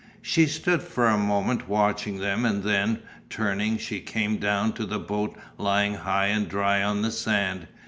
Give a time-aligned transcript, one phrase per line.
[0.23, 4.97] She stood for a moment watching them and then, turning, she came down to the
[4.97, 7.67] boat lying high and dry on the sand.